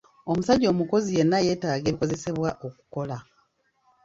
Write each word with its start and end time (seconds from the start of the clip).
Omusajja 0.29 0.67
omukozi 0.73 1.09
yenna 1.17 1.37
yeetaaga 1.45 1.87
ebikozesebwa 1.89 2.49
okukola. 2.67 3.17